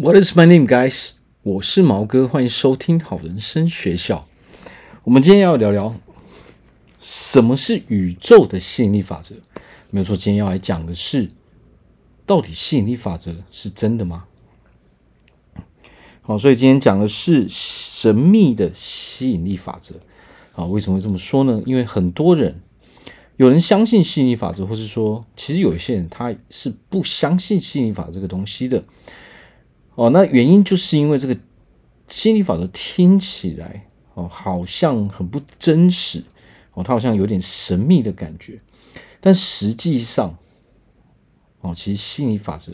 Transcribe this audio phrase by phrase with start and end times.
[0.00, 1.14] What is my name, guys？
[1.42, 4.28] 我是毛哥，欢迎收听好人生学校。
[5.02, 5.96] 我们今天要聊聊
[7.00, 9.34] 什么是宇宙的吸引力法则。
[9.90, 11.32] 没有错，今天要来讲的是，
[12.24, 14.26] 到底吸引力法则是真的吗？
[16.22, 19.96] 好，所以今天讲的是神秘的吸引力法则。
[20.52, 21.60] 啊，为什么会这么说呢？
[21.66, 22.60] 因为很多人，
[23.36, 28.84] 有人相信吸引力法则，或是说，其实有一些人他是不相信吸引力法则这个东西的。
[29.98, 31.36] 哦，那原因就是因为这个
[32.08, 36.22] 吸引力法则听起来哦，好像很不真实
[36.74, 38.60] 哦，它好像有点神秘的感觉，
[39.20, 40.38] 但实际上
[41.62, 42.72] 哦，其实心理法则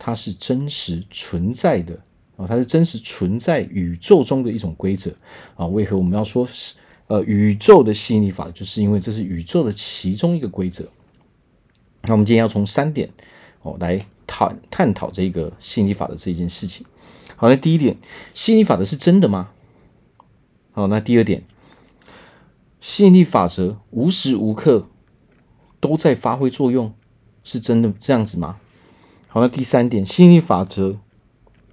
[0.00, 1.96] 它是真实存在的
[2.34, 5.12] 哦，它是真实存在宇宙中的一种规则
[5.54, 5.68] 啊。
[5.68, 6.74] 为何我们要说是
[7.06, 8.50] 呃宇宙的吸引力法则？
[8.50, 10.88] 就是因为这是宇宙的其中一个规则。
[12.02, 13.08] 那我们今天要从三点
[13.62, 14.04] 哦来。
[14.26, 16.86] 探探讨这个吸引力法则这一件事情。
[17.36, 17.96] 好，那第一点，
[18.32, 19.50] 吸引力法则是真的吗？
[20.72, 21.44] 好，那第二点，
[22.80, 24.88] 吸引力法则无时无刻
[25.80, 26.94] 都在发挥作用，
[27.42, 28.56] 是真的这样子吗？
[29.28, 30.98] 好，那第三点，吸引力法则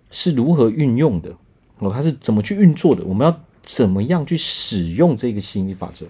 [0.09, 1.37] 是如何运用的？
[1.79, 3.03] 哦，它是怎么去运作的？
[3.05, 6.07] 我们要怎么样去使用这个吸引力法则？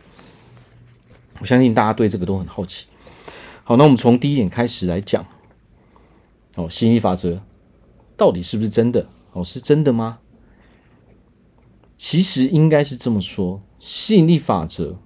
[1.40, 2.86] 我相信大家对这个都很好奇。
[3.64, 5.26] 好，那我们从第一点开始来讲。
[6.56, 7.42] 哦，吸引力法则
[8.18, 9.08] 到底是不是真的？
[9.32, 10.20] 哦，是真的吗？
[11.96, 14.98] 其实应该是这么说，吸引力法则，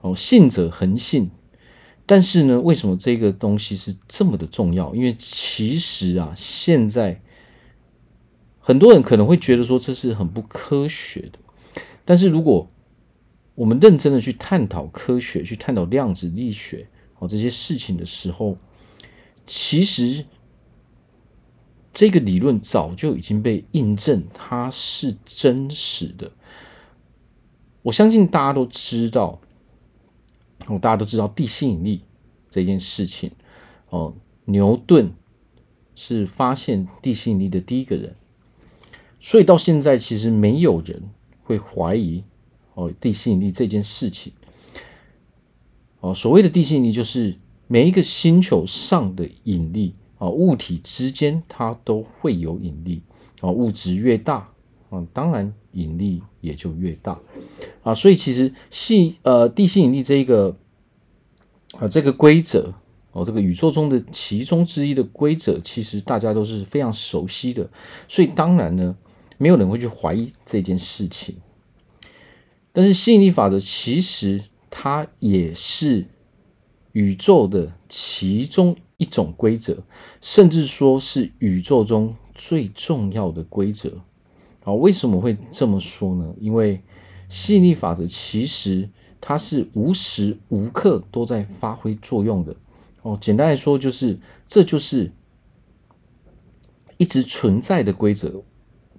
[0.00, 1.30] 哦，信者恒信。
[2.06, 4.94] 但是呢，为什么这个东西是这么的重要？
[4.94, 7.20] 因为其实啊，现在
[8.60, 11.38] 很多人可能会觉得说这是很不科学的。
[12.04, 12.70] 但是如果
[13.56, 16.86] 我们认真的去探讨科学，去探讨量子力学
[17.18, 18.56] 哦这些事情的时候，
[19.46, 20.24] 其实。
[21.92, 26.30] 这个理论早就已经被印证，它是真实的。
[27.82, 29.40] 我相信大家都知道，
[30.68, 32.02] 哦，大家都知道地心引力
[32.50, 33.32] 这件事情。
[33.88, 34.14] 哦，
[34.44, 35.12] 牛顿
[35.96, 38.14] 是发现地心引力的第一个人，
[39.18, 41.02] 所以到现在其实没有人
[41.42, 42.22] 会怀疑
[42.74, 44.32] 哦地心引力这件事情。
[45.98, 47.34] 哦，所谓的地心引力就是
[47.66, 49.94] 每一个星球上的引力。
[50.20, 53.00] 啊，物体之间它都会有引力
[53.40, 54.52] 啊，物质越大
[54.90, 57.18] 啊，当然引力也就越大
[57.82, 57.94] 啊。
[57.94, 60.54] 所以其实系呃地心引力这一个
[61.78, 62.74] 啊这个规则
[63.12, 67.70] 哦，这个宇宙中的其中之一的规则，其实大家都是非常熟悉的。
[68.06, 68.94] 所以当然呢，
[69.38, 71.36] 没有人会去怀疑这件事情。
[72.74, 76.06] 但是吸引力法则其实它也是
[76.92, 78.76] 宇宙的其中。
[79.00, 79.78] 一种规则，
[80.20, 83.90] 甚至说是宇宙中最重要的规则。
[84.62, 86.34] 啊，为什么会这么说呢？
[86.38, 86.82] 因为
[87.30, 88.86] 吸引力法则其实
[89.18, 92.54] 它是无时无刻都在发挥作用的。
[93.00, 95.10] 哦，简单来说就是，这就是
[96.98, 98.42] 一直存在的规则。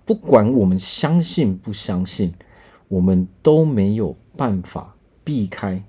[0.04, 2.34] 不管我们相信不相信，
[2.88, 5.84] 我们都没有办法避开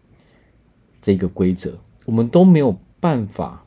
[1.00, 3.64] 这个规则，我们都没有办法。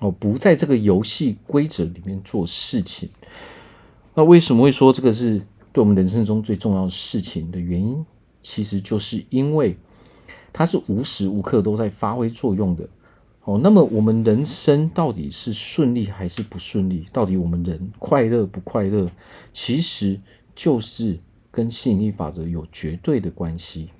[0.00, 3.08] 哦，不在这个游戏规则里面做事情。
[4.14, 5.38] 那为什么会说这个是
[5.72, 8.04] 对我们人生中最重要的事情的原因？
[8.42, 9.76] 其实就是因为
[10.54, 12.88] 它是无时无刻都在发挥作用的。
[13.44, 17.04] 哦，那么我们人生到底是顺利还是不顺利？
[17.12, 19.10] 到底我们人快乐不快乐？
[19.52, 20.18] 其实
[20.54, 21.18] 就是
[21.50, 23.90] 跟吸引力法则有绝对的关系。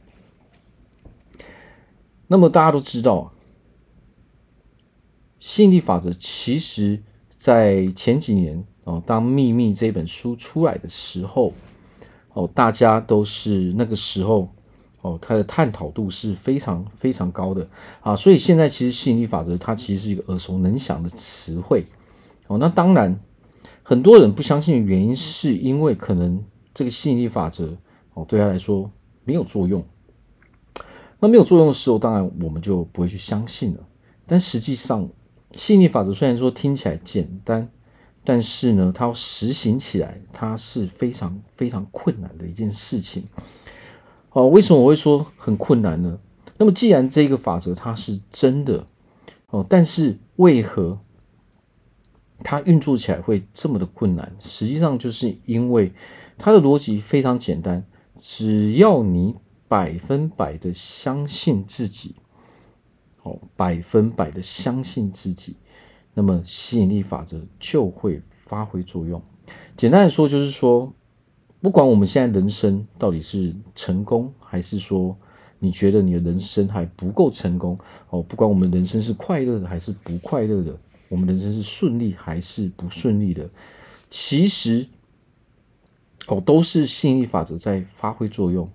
[2.26, 3.30] 那么大家都知道。
[5.40, 7.00] 吸引力法则其实，
[7.38, 11.54] 在前几年哦，当《秘密》这本书出来的时候，
[12.34, 14.50] 哦，大家都是那个时候
[15.00, 17.66] 哦，它的探讨度是非常非常高的
[18.02, 18.14] 啊。
[18.14, 21.86] 所以现在其实吸引力法则它其实是一个耳熟能详的词汇
[22.46, 22.58] 哦。
[22.58, 23.18] 那当然，
[23.82, 26.44] 很多人不相信的原因是因为可能
[26.74, 27.78] 这个吸引力法则
[28.12, 28.90] 哦，对他来说
[29.24, 29.82] 没有作用。
[31.18, 33.80] 那没有作用的时候，当然我们就不会去相信了。
[34.26, 35.08] 但实际上，
[35.52, 37.68] 吸引力法则虽然说听起来简单，
[38.24, 43.24] 但是呢，它实行起来它是非常非常困难的一件事情。
[44.30, 46.18] 哦，为什么我会说很困难呢？
[46.56, 48.86] 那么既然这个法则它是真的，
[49.48, 51.00] 哦，但是为何
[52.44, 54.36] 它运作起来会这么的困难？
[54.38, 55.92] 实际上就是因为
[56.38, 57.84] 它的逻辑非常简单，
[58.20, 59.34] 只要你
[59.66, 62.14] 百分百的相信自己。
[63.22, 65.56] 哦，百分百的相信自己，
[66.14, 69.22] 那么吸引力法则就会发挥作用。
[69.76, 70.92] 简单的说，就是说，
[71.60, 75.16] 不管我们现在人生到底是成功，还是说
[75.58, 77.78] 你觉得你的人生还不够成功
[78.08, 80.78] 哦，不管我们人生是快乐的还是不快乐的，
[81.08, 83.50] 我们人生是顺利还是不顺利的，
[84.08, 84.86] 其实
[86.26, 88.68] 哦，都是吸引力法则在发挥作用。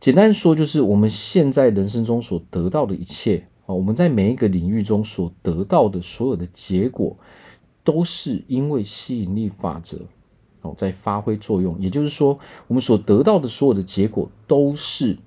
[0.00, 7.16] 简单说，就是我们现在人生中所得到的一切我们在每一个领域中所得到的所有的结果，
[7.84, 9.98] 都是因为吸引力法则
[10.62, 11.78] 哦在发挥作用。
[11.80, 15.18] 也就是说，我们所得到的所有的结果，都是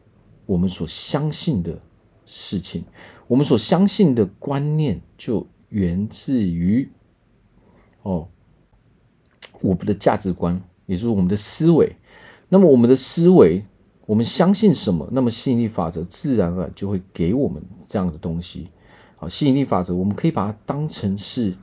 [0.46, 1.80] 我们所相信的
[2.26, 2.84] 事情。
[3.28, 6.90] 我们所相信的观念，就源自于
[8.02, 8.28] 哦
[9.62, 11.96] 我们的价值观，也就是我们的思维。
[12.50, 13.64] 那么，我们的思维。
[14.06, 18.68] 我们相信什么，那么吸引力法则自然而然就会给我们这样的东西。
[19.16, 21.56] 好，吸引力法则我们可以把它当成是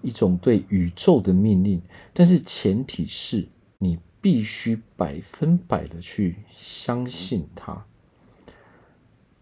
[0.00, 1.82] 一种对宇宙的命令，
[2.12, 3.48] 但是前提是
[3.78, 7.84] 你必须百分百的去相信它。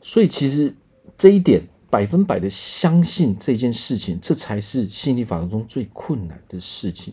[0.01, 0.75] 所以，其实
[1.19, 7.13] 这一点百分百的相信这件事情，这才是吸引力法则中最困难的事情。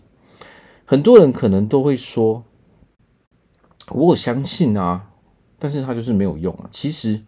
[0.85, 2.45] 很多人可能都会说
[3.91, 5.03] ：“我相信啊。”
[5.59, 6.69] 但是它就是没有用啊！
[6.71, 7.21] 其实，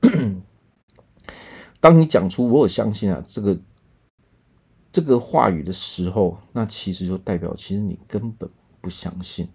[1.80, 3.58] 当你讲出“我有相信啊”这个
[4.92, 8.48] 这个话语的时候，那其实就代表其实你根本
[8.80, 9.48] 不相信。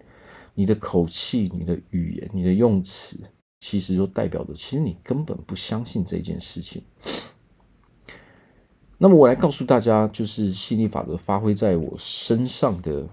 [0.58, 3.20] 你的口气、你的语言、你的用词，
[3.60, 6.82] 其实就代表着其实你根本不相信这件事情。
[8.98, 13.08] 那么，我来告诉大家，就是吸引力法则发挥在我身上的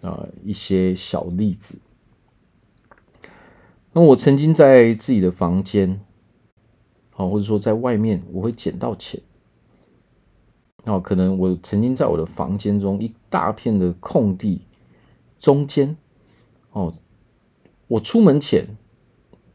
[0.00, 1.78] 啊、一些小例子。
[3.94, 6.00] 那我曾经在自己的房间，
[7.10, 9.20] 好，或者说在外面，我会捡到钱。
[10.84, 14.62] 那可能我曾经在我的房间中一大片的空地
[15.38, 15.94] 中间，
[16.70, 16.92] 哦，
[17.86, 18.66] 我出门前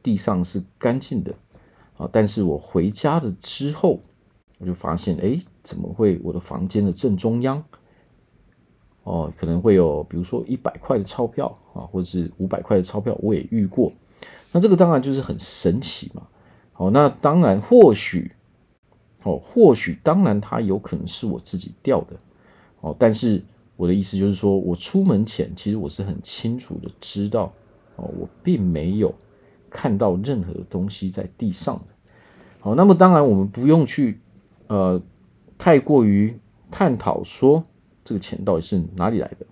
[0.03, 1.33] 地上是干净的，
[1.97, 3.99] 啊，但是我回家了之后，
[4.59, 7.61] 我就发现，哎，怎么会我的房间的正中央，
[9.03, 13.91] 哦，可能会有比如说一百块的钞票啊，或者是五百块的钞票，我也遇过。
[14.51, 16.27] 那这个当然就是很神奇嘛，
[16.73, 18.31] 好，那当然或许，
[19.23, 22.15] 哦，或许当然它有可能是我自己掉的，
[22.79, 23.43] 哦，但是
[23.75, 27.51] 我的意思就是说，我出门前其实我是很清楚的知道，
[27.97, 29.13] 哦，我并没有
[29.69, 31.93] 看到任何东西在地上的，
[32.61, 34.19] 好，那么当然我们不用去
[34.67, 35.01] 呃
[35.57, 36.39] 太过于
[36.71, 37.63] 探讨说
[38.05, 39.45] 这个钱到底是哪里来的。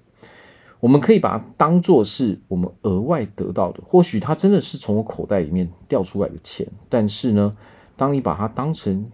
[0.85, 7.57] 我们可以把它当做是我们额外得到的，或许它真的是从我口袋里面掉出来的钱，但是呢，
[7.97, 9.09] 当你把它当成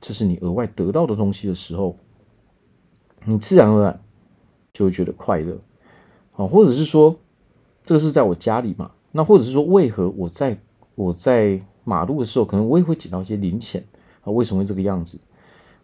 [0.00, 1.96] 这是你额外得到的东西的时候，
[3.24, 4.00] 你自然而然
[4.74, 5.60] 就会觉得快乐，
[6.34, 7.14] 啊，或者是说
[7.84, 10.58] 这个是在我家里嘛，那或者是说为何我在
[10.96, 13.84] 我在马路的时候，可能我也会捡到一些零钱
[14.24, 14.32] 啊？
[14.32, 15.20] 为什么会这个样子？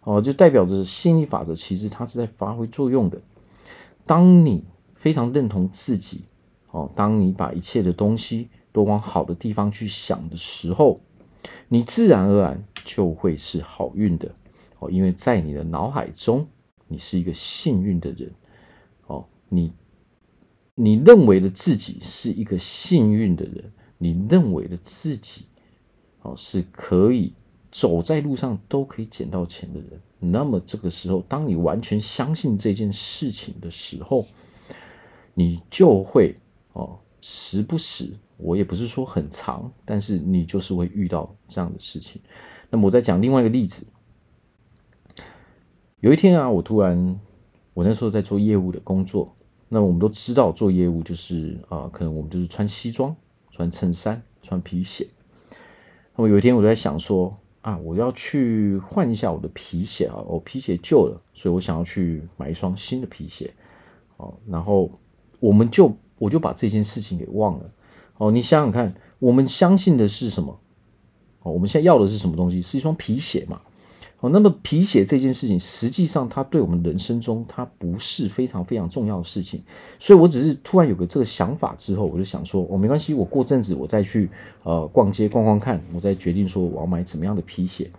[0.01, 3.17] 哦，就代表着吸引力法则其实它是在发挥作用的。
[4.05, 4.63] 当你
[4.95, 6.23] 非常认同自己，
[6.71, 10.99] 哦，当你把一切的东西都往好的地方去想的时候，
[11.67, 14.33] 你自然而然就会是好运的，
[14.79, 16.47] 哦，因为在你的脑海中，
[16.87, 18.31] 你是一个幸运的人，
[19.07, 19.71] 哦，你
[20.75, 25.45] 你认为的自己是一个幸运的人，你认为的自己，
[26.21, 27.33] 哦，是可以
[27.71, 30.01] 走在路上都可以捡到钱的人。
[30.31, 34.25] 那么这个时候，当你完全相信这件事情的时候，
[35.33, 36.35] 你就会
[36.71, 42.21] 哦，时不时，我也不是说很长，但是你就是会遇到这样的事情。
[42.69, 43.85] 那么我再讲另外一个例子，
[45.99, 47.19] 有一天啊，我突然，
[47.73, 49.35] 我那时候在做业务的工作，
[49.69, 53.15] 那我们都知道做业务就是啊、可能我们就是穿西装、
[53.51, 55.07] 穿衬衫、穿皮鞋。
[56.15, 57.37] 那么有一天我在想说。
[57.63, 60.17] 啊，我要去换一下我的皮鞋啊！
[60.27, 63.53] 我皮鞋旧了，所以我想要去买一双新的皮鞋。
[64.17, 64.91] 哦，然后
[65.39, 67.71] 我们就我就把这件事情给忘了。
[68.17, 70.59] 哦，你想想看，我们相信的是什么？
[71.41, 72.61] 哦，我们现在要的是什么东西？
[72.61, 73.61] 是一双皮鞋嘛？
[74.23, 79.61] 哦，那么皮鞋这件事情，实际上它对我们人生中它不是非常非常重要的事情，
[79.99, 84.29] 所以我只是突然有个这个想法之后，我就想说，我、哦、没关系，我过阵子我再去
[84.63, 87.91] 呃逛街逛逛看，我再决定说我要买怎么样的皮鞋，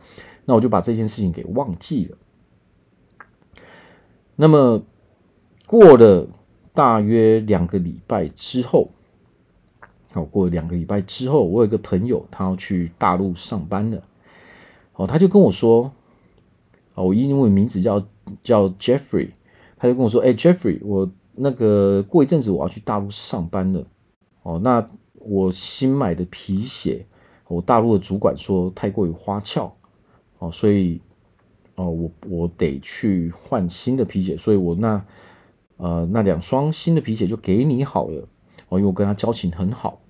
[0.46, 2.16] 那我就把这件事情给忘记了。
[4.34, 4.82] 那么
[5.66, 6.26] 过了
[6.72, 8.88] 大约两个礼拜之后，
[10.10, 14.02] 好，过了两个礼拜之后，我有一个朋友他要去大陆上班了，
[14.94, 15.92] 哦，他就跟我说。
[16.94, 18.06] 哦，我英文名字叫
[18.42, 19.30] 叫 Jeffrey，
[19.76, 23.84] 他就跟我说：“哎，Jeffrey，我那个过一阵子我要去大陆上班了。
[24.42, 27.04] 哦，那我新买的皮鞋，
[27.48, 29.72] 我大陆的主管说太过于花俏，
[30.38, 31.00] 哦，所以
[31.74, 35.04] 哦，我我得去换新的皮鞋，所以我那
[35.78, 38.28] 呃那两双新的皮鞋就给你好了。
[38.68, 40.00] 哦，因为我跟他交情很好。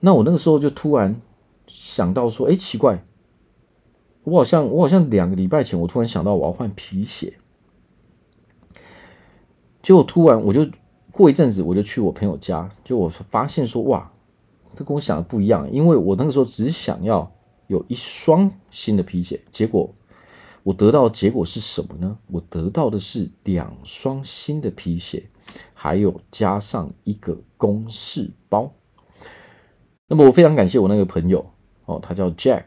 [0.00, 1.20] 那我那个时候就突然
[1.66, 3.02] 想到说，哎，奇怪，
[4.28, 7.34] 我好像我好像两个礼拜前，我突然想到我要换皮鞋。”
[9.82, 10.66] 结果突然，我就
[11.10, 14.10] 过一阵子，我就去我朋友家，就我发现说，哇，
[14.76, 15.70] 这跟我想的不一样。
[15.72, 17.30] 因为我那个时候只想要
[17.68, 19.88] 有一双新的皮鞋，结果
[20.62, 22.18] 我得到的结果是什么呢？
[22.26, 25.24] 我得到的是两双新的皮鞋，
[25.72, 28.70] 还有加上一个公事包。
[30.06, 31.44] 那么我非常感谢我那个朋友
[31.86, 32.64] 哦，他叫 Jack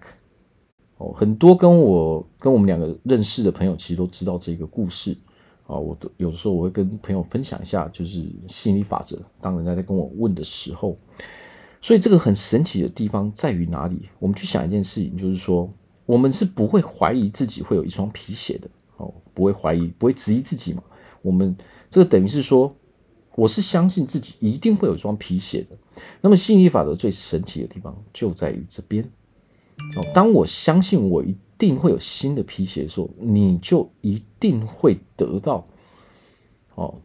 [1.01, 5.17] 哦，很多跟我跟我们两个认识的朋友其实都知道这个故事。
[5.65, 9.17] 啊，我都有的时候我会跟朋友分享一下，就是吸引力法则。
[9.39, 10.97] 当人家在跟我问的时候，
[11.81, 14.09] 所以这个很神奇的地方在于哪里？
[14.19, 15.71] 我们去想一件事情，就是说，
[16.05, 20.83] 我们是不会怀疑自己会有一双皮鞋的，哦，不会怀疑，不会质疑自己嘛。
[21.21, 21.55] 我们
[21.89, 22.75] 这个等于是说，
[23.35, 25.77] 我是相信自己一定会有一双皮鞋的。
[26.19, 29.09] 那么吸引力法则最神奇的地方就在于这边。
[29.95, 31.35] 哦，当我相信我一。
[31.61, 35.63] 定会有新的皮鞋的时候，你就一定会得到
[36.73, 36.95] 哦，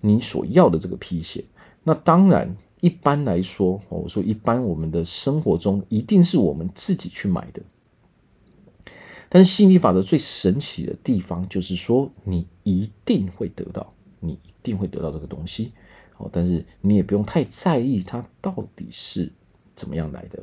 [0.00, 1.44] 你所要的这个皮鞋。
[1.82, 7.60] 那当然，一般来说，我说一般我们的生活中一定是我们自己去买的。
[9.28, 15.72] 但是吸引力法则最神奇的地方就是说，你一定会得到，你一定会得到这个东西。
[16.18, 19.28] 哦，但是你也不用太在意它到底是
[19.74, 20.40] 怎么样来的。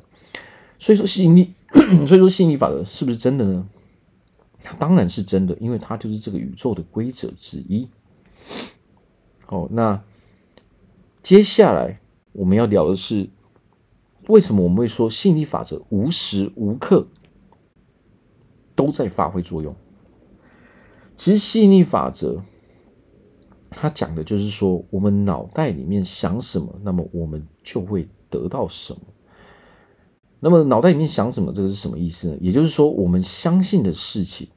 [0.79, 1.53] 所以说吸引力，
[2.07, 3.67] 所以说吸引力法则是不是真的呢？
[4.77, 7.88] 当然是真的，因为它就是这个宇宙的规则之一。
[9.48, 10.01] 哦，那
[11.21, 12.00] 接下来
[12.31, 13.29] 我们要聊的是，
[14.27, 17.07] 为什么我们会说吸引力法则无时无刻
[18.75, 19.75] 都在发挥作用？
[21.17, 22.43] 其实吸引力法则
[23.69, 29.01] 它讲的就是说，我们脑袋里面想什么，那么我们就会得到什么。
[30.39, 32.38] 那么脑袋里面想什么，这个是什么意思呢？
[32.39, 34.48] 也就是说，我们相信的事情，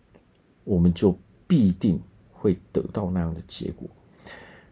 [0.65, 3.89] 我们就必定会得到那样的结果。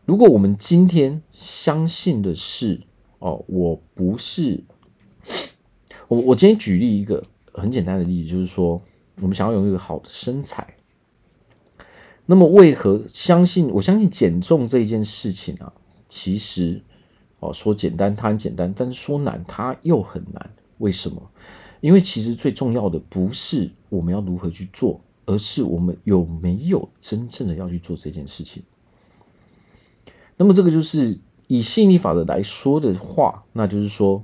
[0.05, 2.81] 如果我们今天相信的是，
[3.19, 4.62] 哦，我不是，
[6.07, 8.81] 我我今天举例一个很简单的例子，就是说，
[9.21, 10.76] 我们想要有一个好的身材，
[12.26, 13.69] 那么为何相信？
[13.71, 15.73] 我相信减重这一件事情啊，
[16.09, 16.81] 其实，
[17.40, 20.50] 哦，说简单它很简单，但是说难它又很难。
[20.80, 21.30] 为什么？
[21.80, 28.62] 因为其实最重要的不是我们要如何去做，而是我们有没有真正的要去做这件事情。
[30.37, 34.22] 那么这个就是以吸引力法则来说的话，那就是说，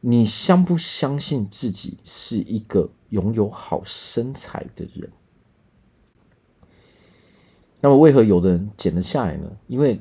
[0.00, 5.10] 你相不相信自己是一个拥有好身材的人？
[7.80, 9.50] 那么为何有的人减得下来呢？
[9.66, 10.00] 因为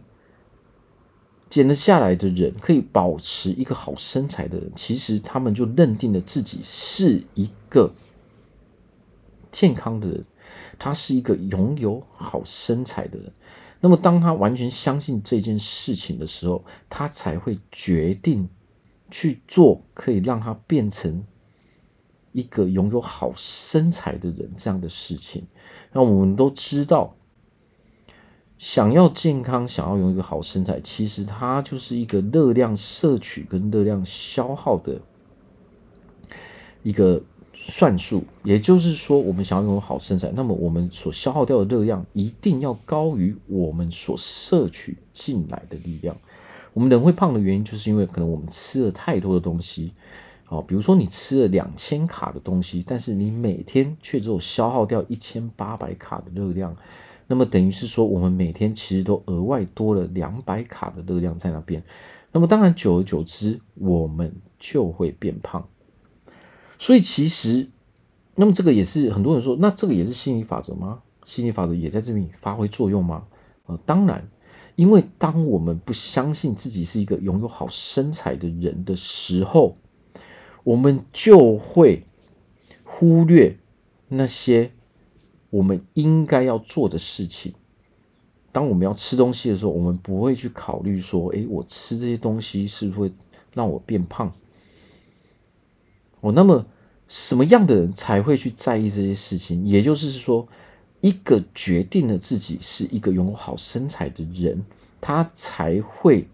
[1.55, 7.89] 减得下来的人，可以保持一个好身材的人，其实他们就认定了自己是一个
[9.53, 10.25] 健康的人，
[10.77, 13.31] 他是一个拥有好身材的人。
[13.79, 18.49] 那么，当他完全相信这件事情的时候，他才会决定
[19.09, 21.23] 去做可以让他变成
[22.33, 25.47] 一个拥有好身材的人这样的事情。
[25.93, 27.15] 那我们都知道。
[28.57, 34.99] 想要健康，想要拥有一个好身材，其实它就是一个热量摄取跟热量消耗的
[36.81, 37.21] 一个
[37.53, 38.23] 算术。
[38.43, 46.15] 也就是说，我们想要拥有好身材，那么我们所消耗掉的热量一定要高于我们所摄取进来的力量。
[46.73, 49.91] 我们人会胖的原因，就是因为可能我们吃了太多的东西。
[50.47, 56.75] 哦，比如说你吃了两千卡的东西，但是你每天却只有消耗掉一千八百卡的热量。
[57.27, 61.83] 那么等于是说，我们每天其实都额外多了两百卡的热量在那边。
[62.31, 65.67] 那么当然，久而久之，我们就会变胖。
[66.77, 67.67] 所以其实，
[68.35, 71.01] 那么这个也是很多人说，那这个也是吸引力法则吗？
[71.25, 73.25] 吸引力法则也在这里发挥作用吗？
[73.65, 74.29] 呃，当然，
[74.75, 79.77] 因为当我们不相信自己是一个拥有好身材的人的时候，
[80.63, 82.03] 我们就会
[82.83, 83.57] 忽略
[84.09, 84.71] 那些。
[85.55, 87.53] 我们应该要做的事情，
[88.51, 93.11] 当我们要吃东西的时候，我们不会去考虑说：“诶，我吃这些东西是不是会
[93.53, 94.33] 让我变胖？”
[96.19, 96.65] 哦，那么
[97.07, 99.65] 什么样的人才会去在意这些事情？
[99.65, 100.45] 也就是说，
[100.99, 104.61] 一个决定了自己是一个拥有好身材的人，
[104.99, 106.27] 他才会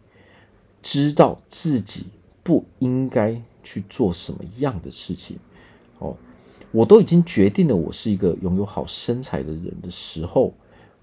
[0.81, 2.07] 知道自己
[2.41, 5.37] 不应该去做什么样的事情。
[5.99, 6.17] 哦，
[6.71, 10.53] 我都已经决定了我是一个拥有好身材的人的时候，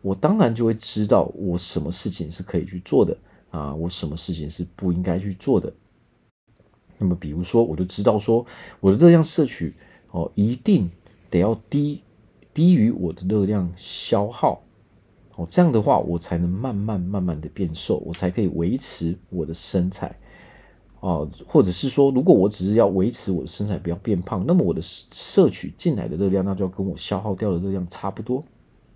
[0.03, 3.17] 我当然就会知道我什么事情是可以去做的
[3.51, 5.73] 啊，我什么事情是不应该去做的。
[6.99, 8.45] 那么，比如说，我就知道说
[8.81, 9.75] 我的热量摄取
[10.11, 10.91] 哦，一定
[11.31, 12.01] 得要低。
[12.55, 14.61] 低于我的热量消耗，
[15.37, 20.19] 哦，这样的话我才能慢慢慢慢的变瘦，我才可以维持我的身材，
[21.01, 28.45] 哦，或者是说，如果我只是要维持我的身材不要变胖，那么我的摄取进来的热量，那就要跟我消耗掉的热量差不多，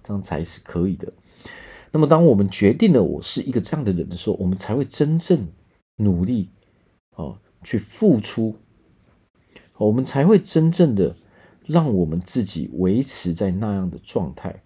[0.03, 1.13] 这样才是可以的。
[1.91, 5.47] 那么，当我们决定了我是一个这样的人的时候，我们才会真正
[5.97, 6.49] 努力，
[7.17, 8.57] 哦，去付出，
[9.77, 11.17] 我们才会真正的。
[11.65, 14.63] 让我们自己维持在那样的状态。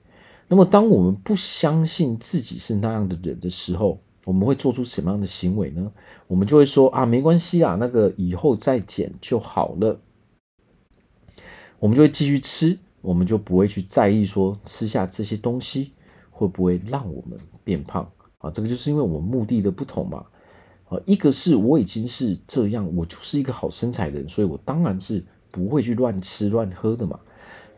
[0.48, 5.92] 那么，当我们不相信自己是那样的人的时候，我们会做出什么样的行为呢？
[6.26, 10.00] 我们就会说啊，没关系啊，那个以后再减就好了。
[11.78, 15.92] 我们就会继续吃，我们就不会去在意说吃下这些东西
[16.30, 18.50] 会不会让我们变胖啊。
[18.50, 20.26] 这个就是因为我们目的的不同嘛。
[20.88, 25.24] 啊，一个是我已经是这样，我就是一个好身材的人，所以我当然是。
[25.48, 27.18] 不会去乱吃乱喝的嘛。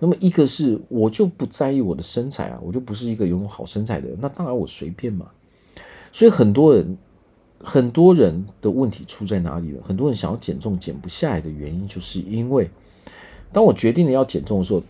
[0.01, 5.31] 那么一个是我就不在意我的身材啊，我就不是一个拥有好身材的人，那当然我随便嘛。
[6.13, 6.97] 所以很多人
[7.61, 9.83] 很多人的问题出在哪里了？
[9.83, 12.71] 很多人想要减重减不下来的原因，就是因为
[13.53, 14.83] 当我决定了要减重的时候，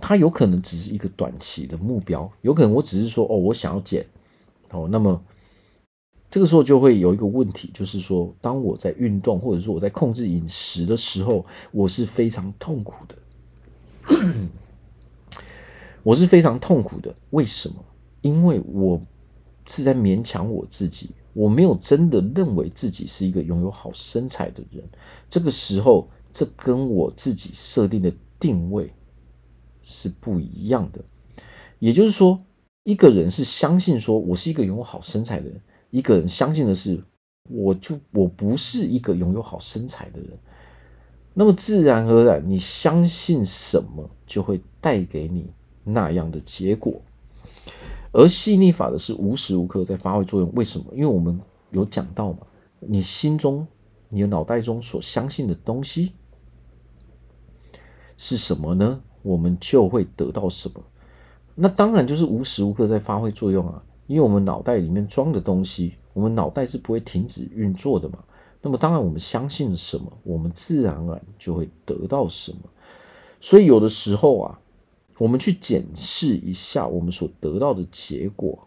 [0.00, 4.06] 它有可能只是一个短期的目标，有可能我只是说哦，我想要减
[4.70, 5.22] 哦，那么。
[6.30, 13.14] 这个时候就会有一个问题，就是说，当我在运动或者说我在控制饮食的时候，我是非常痛苦的。
[16.02, 17.76] 我是非常痛苦的，为什么？
[18.20, 19.00] 因为我
[19.66, 24.84] 是在勉强我自己，我没有真的认为自己是一个拥有好身材的人。
[25.28, 28.92] 这个时候，这跟我自己设定的定位
[29.82, 31.00] 是不一样的。
[31.78, 32.38] 也就是说，
[32.84, 35.60] 一个人是相信说我是一个拥有好身材的人。
[35.90, 37.02] 一个人相信的是，
[37.48, 40.30] 我就我不是一个拥有好身材的人，
[41.34, 45.46] 那么自然而然，你相信什么，就会带给你
[45.84, 47.00] 那样的结果。
[48.14, 50.50] 而吸引力法则是无时无刻在发挥作用。
[50.54, 50.86] 为什么？
[50.92, 51.38] 因为我们
[51.72, 52.38] 有讲到嘛，
[52.78, 53.66] 你心中、
[54.08, 56.12] 你的脑袋中所相信的东西
[58.16, 59.02] 是什么呢？
[59.22, 60.80] 我们就会得到什么。
[61.56, 63.82] 那当然就是无时无刻在发挥作用啊。
[64.06, 68.18] 因为我们脑袋里面装的东西，我们脑袋是不会停止运作的嘛。
[68.60, 72.58] 那么当然，我们相信什么，我们自然而然就会得到什么。
[73.40, 74.60] 所以有的时候啊，
[75.18, 78.66] 我们去检视一下我们所得到的结果，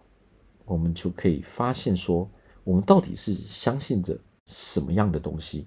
[0.65, 2.29] 我们就可以发现说，
[2.63, 5.65] 我们到底是相信着什么样的东西。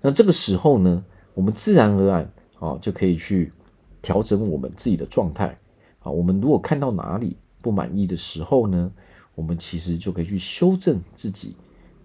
[0.00, 3.52] 那这个时候呢，我们自然而然啊，就可以去
[4.00, 5.58] 调整我们自己的状态
[6.00, 6.10] 啊。
[6.10, 8.90] 我们如果看到哪里不满意的时候呢，
[9.34, 11.54] 我们其实就可以去修正自己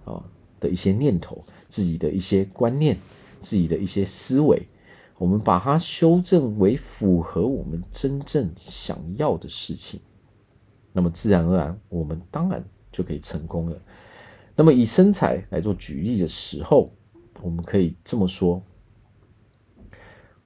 [0.04, 0.24] 啊
[0.60, 2.98] 的一些念头，自己的一些观念，
[3.40, 4.62] 自己的一些思维，
[5.18, 10.00] 我们把它修正为符合我们真正想要的事情，
[10.94, 13.78] 那么自然而然，我们当然就可以成功了。
[14.56, 16.92] 那么以身材来做举例的时候，
[17.42, 18.62] 我们可以这么说，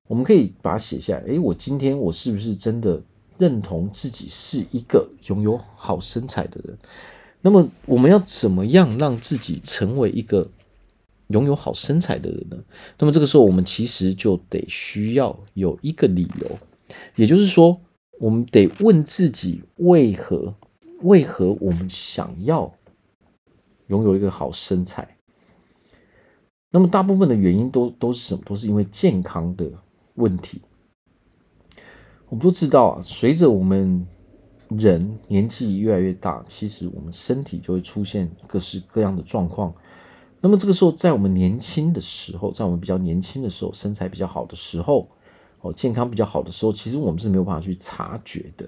[0.07, 1.23] 我们可以把它写下来。
[1.25, 3.01] 诶，我今天我是不是真的？
[3.37, 6.77] 认同自己是一个拥有好身材的人，
[7.41, 10.47] 那么我们要怎么样让自己成为一个
[11.31, 12.57] 拥有好身材的人呢？
[12.99, 16.59] 那么这个时候，我们其实就得需要有一个理由，
[17.15, 17.79] 也就是说，
[18.19, 20.53] 我们得问自己为何？
[21.01, 22.71] 为何我们想要
[23.87, 25.17] 拥有一个好身材？
[26.69, 28.41] 那么大部分的原因都都是什么？
[28.45, 29.67] 都是因为健康的
[30.13, 30.61] 问题。
[32.29, 34.05] 我们都知道啊，随着我们
[34.69, 39.73] 人年纪越来越大，其实我们身体就会出现各式各样的状况。
[40.41, 45.07] 那么这个时候，在我们年轻的时候，在我们比较年轻的时候，身材比较好的时候，
[45.61, 48.67] 哦，健康比较好的时候，其实我们是没有办法去察觉的。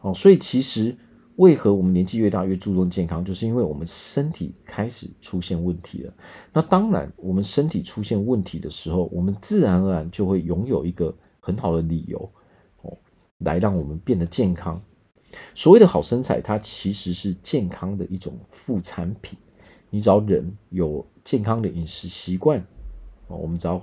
[0.00, 0.96] 哦，所以其实
[1.36, 6.12] 为何我们年纪越大越注重健康，就是因为我们身体开始出现问题了。
[6.52, 12.18] 那当然，我们身体出现问题的时候，我们自然而然就会拥有一个很好的理由。
[12.82, 12.96] 哦
[13.38, 14.80] 来让我们变得健康。
[15.54, 19.36] 所谓的好身材，它其实是健康的一种副产品。
[19.94, 22.58] 你只要人有健康的饮食习惯，
[23.28, 23.80] 哦，我们只要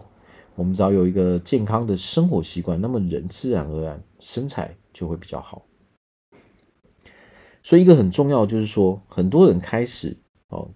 [0.56, 5.64] 我们只要有一个健康的生活习惯，那么人自然而然身材就会比较好。
[7.64, 10.18] 所以一个很重要就是说，很多人开始
[10.50, 10.68] 哦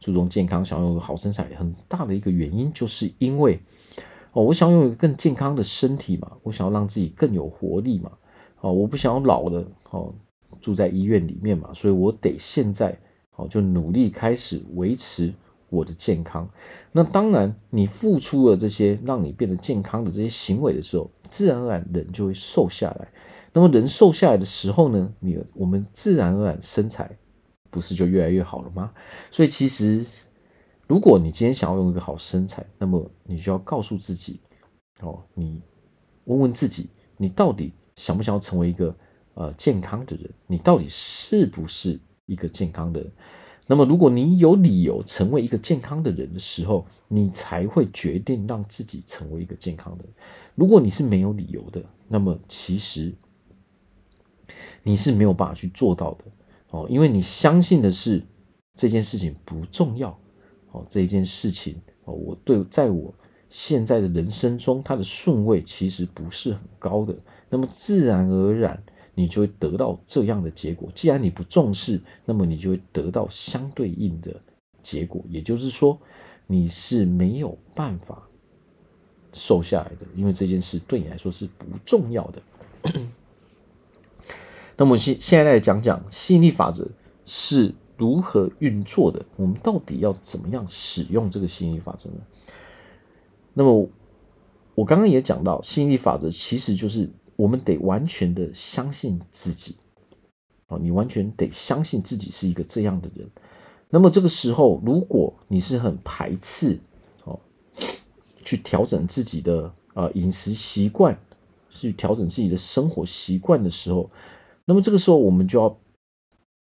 [0.00, 3.60] 注重健康，想要有个好身材，很大的一个原因就是因为
[4.32, 8.12] 哦，我想拥有一个更健康的身体嘛，我想要让自己更有活力嘛，
[8.62, 10.14] 哦，我不想要老了哦
[10.62, 12.98] 住在医院里面嘛，所以我得现在
[13.38, 15.32] 哦就努力开始维持。
[15.70, 16.48] 我的健康，
[16.92, 23.06] 那当然，你付出了这些让你变得健康的这些行为的时候，自然而然人就会瘦下来。
[23.52, 27.14] 那么人瘦下来的时候呢，你我们自然而然身材
[27.68, 28.90] 不是就越来越好了吗？
[29.30, 30.06] 所以其实，
[30.86, 34.40] 如果你今天想要用一个好身材，那么你就要告诉自己，
[35.02, 35.60] 哦，你
[36.24, 38.96] 问问自己，你到底想不想要成为一个
[39.34, 40.30] 呃健康的人？
[40.46, 43.10] 你到底是不是一个健康的人？
[43.66, 50.12] 那么，如果你有理由成为一个健康的人的时候，你才会决定让自己成为一个健康的人。
[50.54, 53.14] 如果你是没有理由的，那么其实
[54.82, 56.24] 你是没有办法去做到的
[56.70, 58.22] 哦，因为你相信的是
[58.74, 60.18] 这件事情不重要
[60.70, 63.14] 哦，这件事情哦，我对在我
[63.50, 67.14] 现在的人生中，它的顺位其实不是很高的，
[67.50, 68.82] 那么自然而然。
[69.18, 70.88] 你就会得到这样的结果。
[70.94, 74.32] 既然你不重视，那么你就会得到相对应的
[74.80, 75.20] 结果。
[75.28, 75.98] 也就是说，
[76.46, 78.22] 你是没有办法
[79.32, 82.42] 瘦下来的，因为这件事对你来说是不重要的。
[84.76, 86.88] 那么现现在来讲讲吸引力法则
[87.24, 92.20] 是如何运作的，我们到底要怎么样使用这个吸引力法则呢？
[93.52, 93.88] 那么
[94.76, 97.10] 我刚刚也讲到，吸引力法则其实就是。
[97.38, 99.76] 我们得完全的相信自己，
[100.66, 103.30] 哦，你完全得相信自己是一个这样的人。
[103.88, 106.80] 那么这个时候，如果你是很排斥
[107.22, 107.38] 哦，
[108.44, 111.16] 去调整自己的呃饮食习惯，
[111.70, 114.10] 去调整自己的生活习惯的时候，
[114.64, 115.78] 那么这个时候我们就要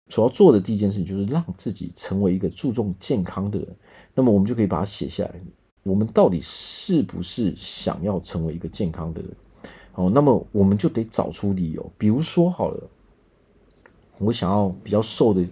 [0.08, 3.76] 所要做的第一件事情，就是让自己成为一个注重健康的人。
[4.16, 5.40] 那么我们就可以把它写下来，
[5.84, 9.30] 我们到底是不是想要成为一个健康的人？
[9.96, 12.88] 哦，那么我们就得找出理由，比如说好了，
[14.18, 15.42] 我想要比较瘦的，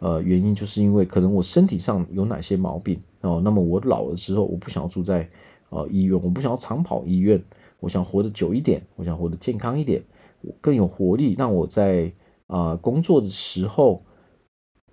[0.00, 5.30] 呃，原因就是因为可能我身体上有哪些毛病哦，那么我老了之后，我不想要住在
[5.70, 7.40] 呃医院，我不想要常跑医院，
[7.78, 10.02] 我想活得久一点，我想活得健康一点，
[10.40, 12.12] 我更有活力，让我在
[12.48, 14.02] 啊、呃、工作的时候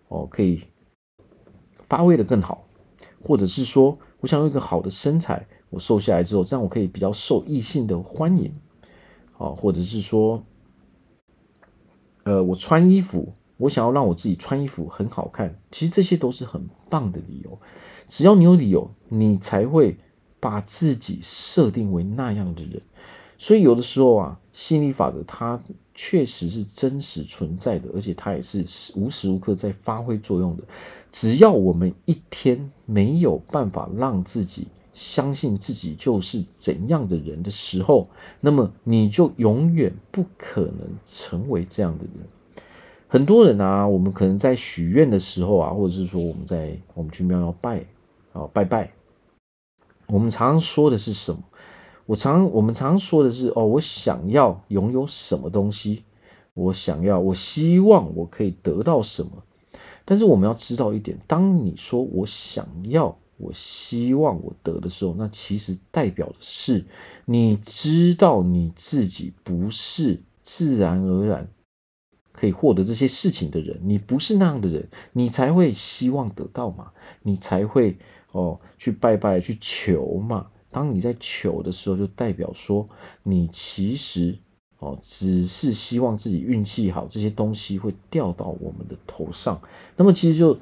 [0.10, 0.62] 哦可以
[1.90, 2.68] 发挥的更好，
[3.24, 8.52] 或者是说我想要一个好的身材，我瘦下来之后，这样我可以比较受异性的欢迎。
[9.38, 10.44] 啊，或者是说，
[12.24, 17.60] 呃，我穿衣服，我想要让我自己穿衣服很好看，其实这些都是很棒的理由。
[18.08, 19.98] 只要你有理由，你才会
[20.40, 22.82] 把自己设定为那样的人。
[23.38, 25.60] 所以有的时候啊，吸引力法则它
[25.94, 30.64] 确实是真实存在的，而且它也是无时无刻在发挥作用的。
[31.12, 34.68] 只要我们一天没有办法让自己。
[34.96, 38.08] 相信自己就是怎样的人的时候，
[38.40, 42.26] 那么你就永远不可能成为这样的人。
[43.08, 47.86] 很多人啊，我们可能在许愿的时候啊，或者是说我们在我们去庙要拜
[48.32, 48.94] 啊拜拜，
[50.08, 51.44] 我们常常说的是什么？
[52.06, 56.04] 我常我们常常说的是哦，我想要拥有什么东西，
[56.54, 59.44] 我想要，我希望我可以得到什么。
[60.06, 63.18] 但是我们要知道一点，当你说我想要。
[63.38, 66.86] 我希望我得的时候，那其实代表的是
[67.26, 71.46] 你知道你自己不是自然而然
[72.32, 76.94] 可以获得这些事情的人，你不是那样的人，你才会希望得到嘛，
[77.24, 77.98] 你才会
[78.32, 80.48] 哦去拜拜去求嘛。
[80.72, 82.88] 当你在求的时候，就代表说
[83.24, 84.38] 你其实
[84.80, 89.62] 哦只是希望自己运气好，这些东西会掉到我们的头上。
[89.98, 90.58] 那么其实就。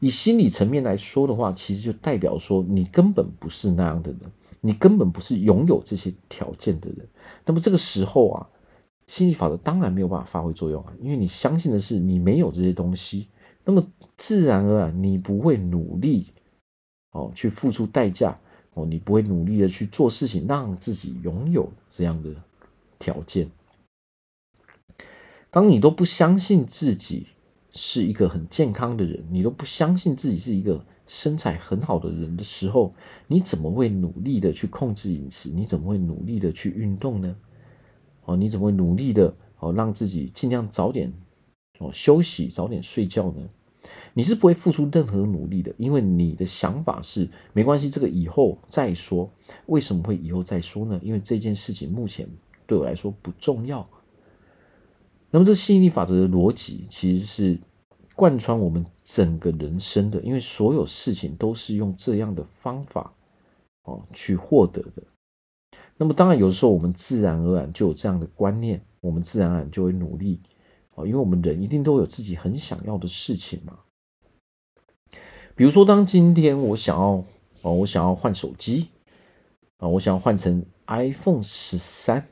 [0.00, 4.20] 以心理层面来说的话，其实就代表说你根本不是那样的人，
[4.60, 7.06] 你根本不是拥有这些条件的人。
[7.44, 8.48] 那么这个时候啊，
[9.08, 13.26] 心理法则当然没有办法发挥作用啊，因为你相信的是你没有这些东西，
[13.64, 13.84] 那么
[14.16, 16.28] 自然而然你不会努力
[17.10, 18.38] 哦去付出代价
[18.74, 22.30] 哦，你不会努力的去做事情，让自己拥有这样的
[23.00, 23.50] 条件。
[25.50, 27.26] 当你都不相信自己。
[27.80, 32.92] 是一个很健康的人，你都不相信自己是一个身材很好的人的时候，
[33.28, 35.48] 你怎么会努力的去控制饮食？
[35.50, 37.36] 你怎么会努力的去运动呢？
[38.24, 41.12] 哦，你怎么会努力的哦让自己尽量早点
[41.78, 43.48] 哦休息，早点睡觉呢？
[44.12, 49.30] 你是不会付出任何努力的，因为你的想法是没关系，这个以后再说。
[49.66, 50.98] 为什么会以后再说呢？
[51.00, 52.28] 因为这件事情目前
[52.66, 53.88] 对我来说不重要。
[55.30, 57.58] 那么这吸引力法则的逻辑其实是
[58.14, 63.12] 贯穿我们整个人生的，因为所有事情都是用这样的方法
[63.84, 65.02] 哦去获得的。
[65.96, 70.40] 那么当然，有时候我们自然而然就有这样的观念，我们自然而然就会努力
[70.94, 73.80] 哦，因为我们人一定都有自己很想要的事情嘛。
[75.54, 77.24] 比如说，当今天我想要
[77.62, 78.88] 哦，我想要换手机
[79.78, 82.26] 啊，我想要换成 iPhone 十三。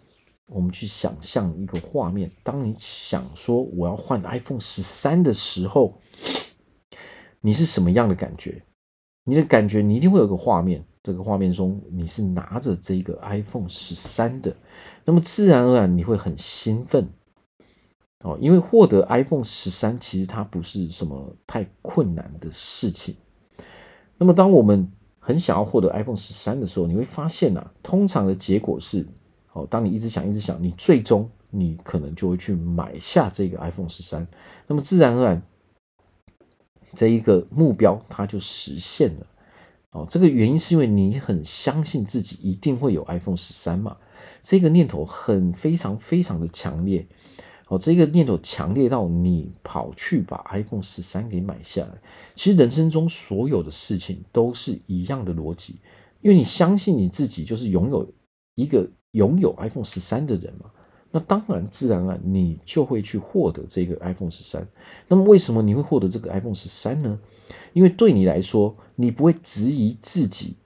[0.48, 6.00] 我们去想象一个画面，当你想说我要换 iPhone 十三的时候，
[7.40, 8.62] 你是什么样的感觉？
[9.24, 10.84] 你的感觉，你一定会有个画面。
[11.02, 14.56] 这个画面中，你是拿着这个 iPhone 十三的，
[15.04, 17.08] 那么自然而然你会很兴奋
[18.24, 23.16] 哦，因为获得 iPhone 十三其实它不是什么太困难的事情。
[24.18, 29.06] 那么当我们很想要获得 iPhone 十三的时候，你会发现啊，通常的结果是。
[29.56, 34.28] 哦，当你一直想，一直想，你最终你可能就会去买下这个 iPhone 十三，
[34.66, 35.42] 那么自然而然，
[36.94, 39.26] 这一个目标它就实现了。
[39.92, 43.96] 哦，这个原因是因为你很相信自己一定会有 iPhone 十三嘛，
[44.42, 47.06] 这个念头很非常非常的强烈。
[47.68, 51.98] 哦，这个念头强烈到你跑去把 iPhone 十三给买下来。
[52.34, 55.76] 其实人生中所有的事情都是一样的逻辑，
[56.20, 58.06] 因为你相信你自己就是拥有
[58.54, 58.86] 一个。
[59.16, 60.70] 拥有 iPhone 十三的人嘛，
[61.10, 64.68] 那当然自然而然你就会去获得这个 iPhone 十三。
[65.08, 67.18] 那么为什么你会获得这个 iPhone 十三呢？
[67.72, 70.56] 因为对你来说，你不会质疑自己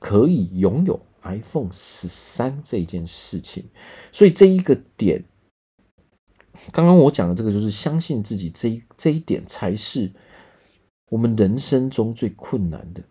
[0.00, 3.64] 可以拥有 iPhone 十三这件事情。
[4.10, 5.22] 所以这一个点，
[6.72, 10.10] 刚刚我讲的这个就是相信自己这一这一点才是
[11.10, 13.02] 我们人生中最困难的。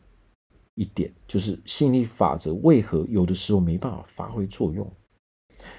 [0.78, 4.88] 一点就是吸引力法则为何有的时候没办法发挥作用？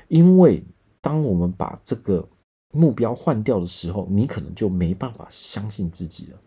[0.08, 0.60] 因为
[1.00, 2.28] 当我们把这个
[2.72, 6.38] 目标换掉的时候，你可能就没办法相信自己了。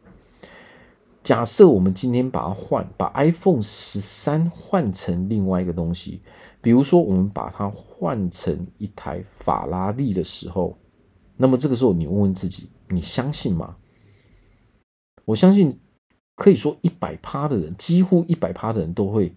[1.24, 6.22] 假设我们今天把它换，把 iPhone 十三换成另外一个东西，
[6.62, 10.78] 比如说我们把它换成一台法拉利的时候，
[11.38, 13.78] 那么这个时候你问问自己，你相信吗？
[15.24, 15.80] 我相信。
[16.41, 19.32] 可以说一百趴的人，几乎一百趴的人都会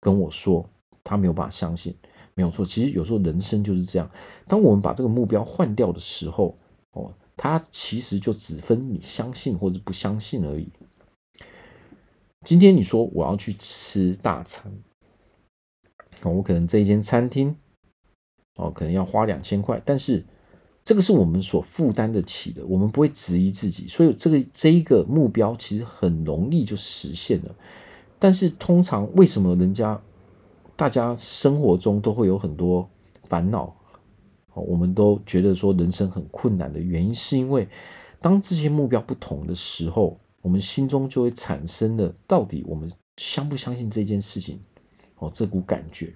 [0.00, 0.68] 跟我说，
[1.02, 1.96] 他没有办法相信，
[2.34, 2.66] 没有错。
[2.66, 4.10] 其实有时候人生就是这样，
[4.46, 6.58] 当我们把这个目标换掉的时候，
[6.90, 10.68] 哦，它其实就只分你相信或者不相信而已。
[12.44, 14.70] 今天你说我要去吃大餐，
[16.20, 17.56] 哦，我可能这一间餐厅，
[18.56, 20.22] 哦，可能要花两千块，但是。
[20.84, 27.54] 这个是我们所负担得起的，我们不会质疑自己，所以这个这一个目标其实很容易就实现了。
[28.18, 30.00] 但是通常为什么人家
[30.76, 32.88] 大家生活中都会有很多
[33.28, 33.74] 烦恼？
[34.52, 37.66] 哦我们都觉得说人生很困难的原因，是因为
[38.20, 44.60] 当这些目标不同的时候，我们心中就会产生了到底我们相不相信这件事情？
[45.16, 46.14] 哦，这股感觉。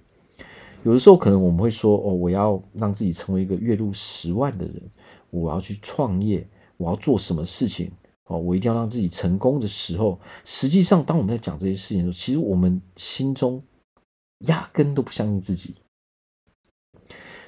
[0.83, 4.81] 有的时候可能我们会说哦，我要让自己成为一个月入十万的人，
[5.29, 7.91] 我要去创业，我要做什么事情
[8.25, 13.61] 哦，我一定要让自己成功的时候，实际上当我们在讲这些事情的时候，其实我们心中
[14.39, 15.75] 压根都不相信自己。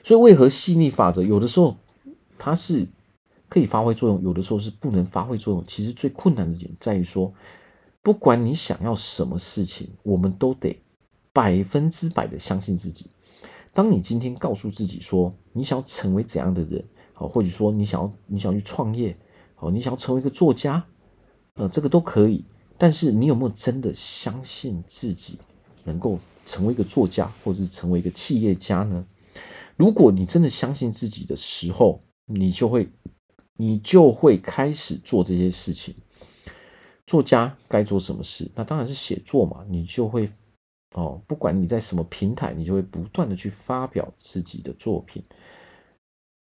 [0.04, 1.78] 所以为何吸引力法则有的时候
[2.38, 2.88] 它是
[3.48, 5.63] 可以发挥作用，有的时候是不能发挥作用？
[5.65, 7.34] 其实最困难的点在于说，
[8.02, 10.78] 不管你想要什么事情，我们都得
[11.32, 13.06] 百分之百的相信自己。
[13.74, 19.16] 当你今天告诉自己说你想要成为怎样的人，好，或者说你想要你想要去创业，
[19.56, 20.86] 好，你想要成为一个作家，
[21.54, 22.44] 呃，这个都可以。
[22.78, 25.40] 但是你有没有真的相信自己
[25.86, 29.06] 能够成为一个作家，或者是成为一个企业家呢？
[29.78, 32.90] 如果你真的相信自己的时候，你就会
[33.56, 35.96] 你就会开始做这些事情。
[37.08, 38.52] 作家该做什么事？
[38.54, 40.30] 那当然是写作嘛，你就会。
[40.93, 45.23] 哦，不管你在什么平台，你就会不断的去发表自己的作品。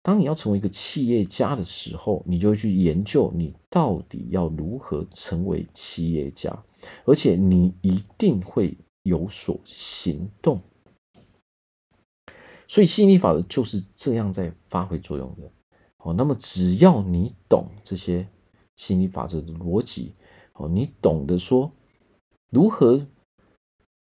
[0.03, 6.55] 当你要成为一个企业家的时候，你就去研究你到底要如何成为企业家，
[7.05, 10.61] 而且你一定会有所行动。
[12.67, 15.51] 所以吸引力法则就是这样在发挥作用的。
[15.97, 18.27] 哦，那么只要你懂这些
[18.75, 20.13] 吸引力法则的逻辑，
[20.53, 21.71] 哦，你懂得说
[22.51, 23.07] 如何。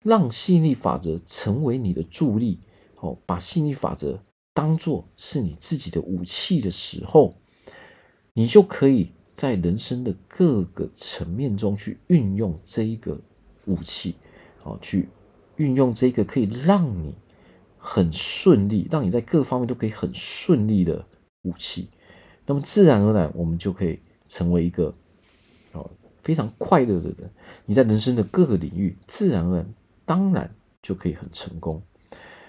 [0.07, 2.59] 让吸引力法则成为你的助力，
[3.01, 4.17] 哦，把吸引力法则
[4.53, 7.35] 当做是你自己的武器的时候，
[8.31, 13.19] 你就可以在人生的各个层面中去运用这一个
[13.65, 14.15] 武器，
[14.63, 15.09] 哦，去
[15.57, 17.13] 运用这个可以让你
[17.77, 21.05] 很顺利，让你在各方面都可以很顺利的
[21.41, 21.89] 武器。
[22.45, 24.95] 那么自然而然，我们就可以成为一个
[25.73, 25.91] 哦
[26.23, 27.29] 非常快乐的人。
[27.65, 29.73] 你在人生的各个领域，自然而然，
[30.07, 30.49] 当然
[30.81, 31.79] 就可以很成功。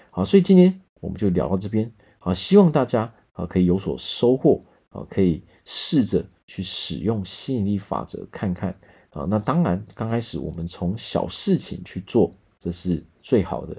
[0.09, 1.91] 好，所以今天我们就聊到这边。
[2.17, 8.75] 好，希望大家啊可以有所收获啊，可以试着去使用吸引力法则看看
[9.11, 9.27] 啊。
[9.29, 13.75] 那当然，刚开始我们从小事情去做，这是最好的。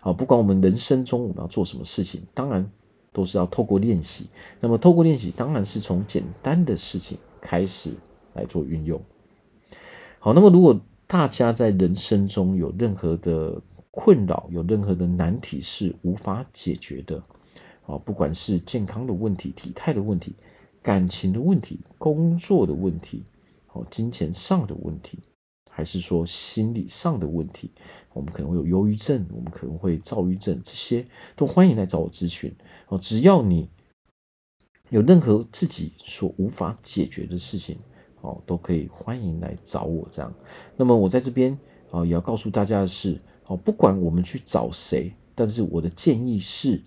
[0.00, 2.66] 好，不管我们人生中我们要做什么事情，当然。
[3.12, 4.26] 都是要透过练习，
[4.60, 7.94] 那么透过练习，当然是从简单的事情开始
[8.34, 9.00] 来做运用。
[10.18, 17.22] 好，那么如果大家在人生中有任何的困扰，有任何的难题是无法解决的，
[17.86, 20.34] 啊，不管是健康的问题、体态的问题、
[20.82, 23.24] 感情的问题、工作的问题，
[23.72, 25.18] 哦，金钱上的问题。
[25.68, 27.70] 还是说心理上的问题，
[28.14, 32.50] 我们可能会有忧郁症，我们可能会躁郁症，这些都欢迎来找我咨询
[32.88, 32.96] 哦。
[32.96, 33.68] 只要你
[34.88, 37.78] 有任何自己所无法解决的事情
[38.26, 40.06] 哦，都可以欢迎来找我。
[40.10, 40.32] 这样，
[40.76, 41.56] 那么我在这边
[41.90, 46.82] 啊，也要告诉大家的是哦，不管我们去找谁，但是我的建议是，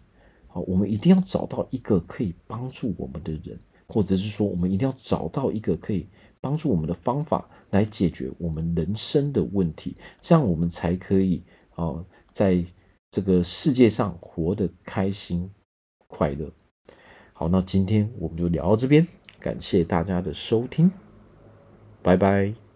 [0.51, 6.07] 哦，我们一定要找到一个可以帮助我们的人，或者是说，我们一定要找到一个可以。
[6.41, 11.43] 帮助我们的方法来解决我们人生的问题，这样我们才可以
[11.75, 12.63] 啊，在
[13.11, 15.51] 这个世界上活得开心
[16.07, 16.49] 快乐。
[17.33, 19.05] 好，那今天我们就聊到这边，
[19.37, 20.89] 感谢大家的收听，
[22.01, 22.68] 拜拜。